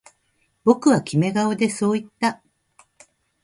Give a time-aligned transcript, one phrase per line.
[0.63, 2.41] 僕はキメ顔でそう言った